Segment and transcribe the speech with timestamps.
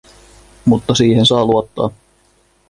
[0.65, 1.89] Mutta siihen saa luottaa.